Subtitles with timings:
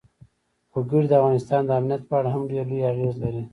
[0.73, 3.43] وګړي د افغانستان د امنیت په اړه هم ډېر لوی اغېز لري.